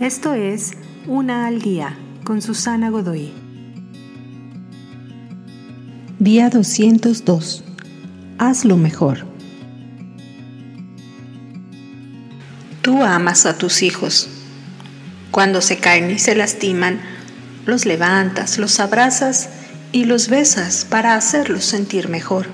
Esto 0.00 0.34
es 0.34 0.72
Una 1.06 1.46
al 1.46 1.62
Día 1.62 1.96
con 2.22 2.42
Susana 2.42 2.90
Godoy. 2.90 3.32
Día 6.18 6.50
202. 6.50 7.64
Hazlo 8.36 8.76
mejor. 8.76 9.24
Tú 12.82 13.02
amas 13.02 13.46
a 13.46 13.56
tus 13.56 13.82
hijos. 13.82 14.28
Cuando 15.30 15.62
se 15.62 15.78
caen 15.78 16.10
y 16.10 16.18
se 16.18 16.34
lastiman, 16.34 17.00
los 17.64 17.86
levantas, 17.86 18.58
los 18.58 18.78
abrazas 18.80 19.48
y 19.92 20.04
los 20.04 20.28
besas 20.28 20.84
para 20.84 21.14
hacerlos 21.14 21.64
sentir 21.64 22.10
mejor. 22.10 22.48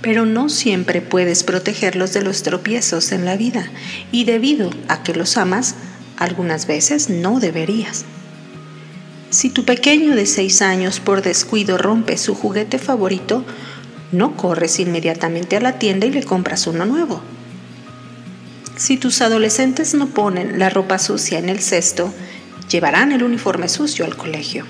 Pero 0.00 0.26
no 0.26 0.48
siempre 0.48 1.02
puedes 1.02 1.42
protegerlos 1.42 2.12
de 2.12 2.22
los 2.22 2.44
tropiezos 2.44 3.10
en 3.10 3.24
la 3.24 3.36
vida 3.36 3.68
y 4.12 4.26
debido 4.26 4.70
a 4.86 5.02
que 5.02 5.12
los 5.12 5.36
amas, 5.36 5.74
algunas 6.20 6.66
veces 6.68 7.10
no 7.10 7.40
deberías. 7.40 8.04
Si 9.30 9.48
tu 9.48 9.64
pequeño 9.64 10.14
de 10.14 10.26
6 10.26 10.62
años 10.62 11.00
por 11.00 11.22
descuido 11.22 11.78
rompe 11.78 12.16
su 12.18 12.34
juguete 12.34 12.78
favorito, 12.78 13.44
no 14.12 14.36
corres 14.36 14.78
inmediatamente 14.78 15.56
a 15.56 15.60
la 15.60 15.78
tienda 15.78 16.06
y 16.06 16.10
le 16.10 16.22
compras 16.22 16.66
uno 16.66 16.84
nuevo. 16.84 17.22
Si 18.76 18.96
tus 18.96 19.20
adolescentes 19.22 19.94
no 19.94 20.08
ponen 20.08 20.58
la 20.58 20.68
ropa 20.68 20.98
sucia 20.98 21.38
en 21.38 21.48
el 21.48 21.60
cesto, 21.60 22.12
llevarán 22.68 23.12
el 23.12 23.22
uniforme 23.22 23.68
sucio 23.68 24.04
al 24.04 24.16
colegio. 24.16 24.64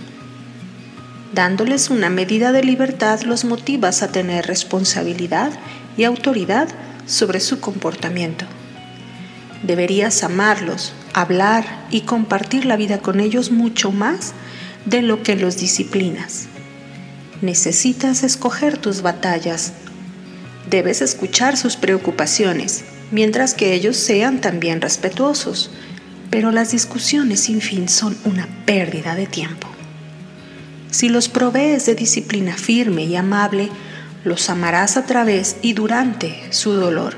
Dándoles 1.32 1.90
una 1.90 2.10
medida 2.10 2.52
de 2.52 2.62
libertad 2.62 3.22
los 3.22 3.44
motivas 3.44 4.02
a 4.02 4.12
tener 4.12 4.46
responsabilidad 4.46 5.52
y 5.96 6.04
autoridad 6.04 6.68
sobre 7.06 7.40
su 7.40 7.60
comportamiento. 7.60 8.44
Deberías 9.62 10.22
amarlos, 10.22 10.92
hablar 11.14 11.86
y 11.90 12.02
compartir 12.02 12.64
la 12.64 12.76
vida 12.76 12.98
con 12.98 13.20
ellos 13.20 13.50
mucho 13.50 13.92
más 13.92 14.32
de 14.86 15.02
lo 15.02 15.22
que 15.22 15.36
los 15.36 15.56
disciplinas. 15.56 16.46
Necesitas 17.42 18.22
escoger 18.22 18.78
tus 18.78 19.02
batallas. 19.02 19.72
Debes 20.68 21.00
escuchar 21.02 21.56
sus 21.56 21.76
preocupaciones, 21.76 22.84
mientras 23.10 23.54
que 23.54 23.74
ellos 23.74 23.96
sean 23.96 24.40
también 24.40 24.80
respetuosos. 24.80 25.70
Pero 26.30 26.52
las 26.52 26.70
discusiones 26.70 27.40
sin 27.40 27.60
fin 27.60 27.88
son 27.88 28.16
una 28.24 28.46
pérdida 28.64 29.14
de 29.14 29.26
tiempo. 29.26 29.68
Si 30.90 31.08
los 31.08 31.28
provees 31.28 31.86
de 31.86 31.94
disciplina 31.94 32.56
firme 32.56 33.04
y 33.04 33.16
amable, 33.16 33.68
los 34.24 34.50
amarás 34.50 34.96
a 34.96 35.06
través 35.06 35.56
y 35.62 35.72
durante 35.72 36.40
su 36.50 36.72
dolor. 36.72 37.16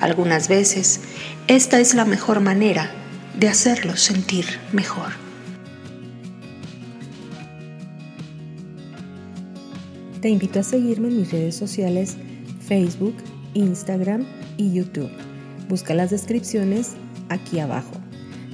Algunas 0.00 0.48
veces, 0.48 1.00
esta 1.46 1.78
es 1.80 1.94
la 1.94 2.04
mejor 2.04 2.40
manera 2.40 2.90
de 3.38 3.48
hacerlos 3.48 4.00
sentir 4.00 4.44
mejor. 4.72 5.12
Te 10.20 10.28
invito 10.28 10.60
a 10.60 10.62
seguirme 10.62 11.08
en 11.08 11.16
mis 11.16 11.32
redes 11.32 11.56
sociales 11.56 12.16
Facebook, 12.66 13.16
Instagram 13.54 14.24
y 14.56 14.72
YouTube. 14.72 15.10
Busca 15.68 15.94
las 15.94 16.10
descripciones 16.10 16.92
aquí 17.28 17.58
abajo. 17.58 17.92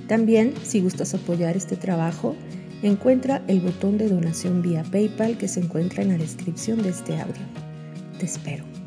También, 0.06 0.54
si 0.62 0.80
gustas 0.80 1.12
apoyar 1.12 1.56
este 1.56 1.76
trabajo, 1.76 2.34
encuentra 2.82 3.42
el 3.48 3.60
botón 3.60 3.98
de 3.98 4.08
donación 4.08 4.62
vía 4.62 4.82
PayPal 4.84 5.36
que 5.36 5.48
se 5.48 5.60
encuentra 5.60 6.02
en 6.02 6.08
la 6.08 6.18
descripción 6.18 6.82
de 6.82 6.90
este 6.90 7.20
audio. 7.20 7.42
Te 8.18 8.24
espero. 8.24 8.77